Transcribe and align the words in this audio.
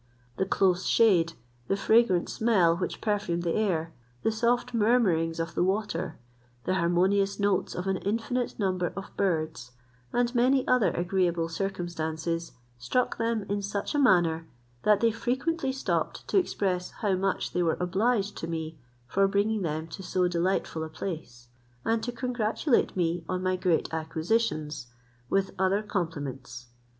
The 0.37 0.47
close 0.47 0.87
shade, 0.87 1.33
the 1.67 1.77
fragrant 1.77 2.27
smell 2.27 2.75
which 2.75 3.01
perfumed 3.01 3.43
the 3.43 3.53
air, 3.53 3.93
the 4.23 4.31
soft 4.31 4.73
murmurings 4.73 5.39
of 5.39 5.53
the 5.53 5.63
water, 5.63 6.17
the 6.63 6.73
harmonious 6.73 7.39
notes 7.39 7.75
of 7.75 7.85
an 7.85 7.97
infinite 7.97 8.57
number 8.57 8.87
of 8.95 9.15
birds, 9.15 9.73
and 10.11 10.33
many 10.33 10.67
other 10.67 10.89
agreeable 10.89 11.49
circumstances, 11.49 12.53
struck 12.79 13.19
them 13.19 13.43
in 13.47 13.61
such 13.61 13.93
a 13.93 13.99
manner, 13.99 14.47
that 14.81 15.01
they 15.01 15.11
frequently 15.11 15.71
stopped 15.71 16.27
to 16.29 16.39
express 16.39 16.89
how 17.05 17.13
much 17.13 17.53
they 17.53 17.61
were 17.61 17.77
obliged 17.79 18.35
to 18.37 18.47
me 18.47 18.79
for 19.05 19.27
bringing 19.27 19.61
them 19.61 19.85
to 19.89 20.01
so 20.01 20.27
delightful 20.27 20.83
a 20.83 20.89
place, 20.89 21.49
and 21.85 22.01
to 22.01 22.11
congratulate 22.11 22.97
me 22.97 23.23
on 23.29 23.43
my 23.43 23.55
great 23.55 23.87
acquisitions, 23.93 24.87
with 25.29 25.51
other 25.59 25.83
compliments. 25.83 26.69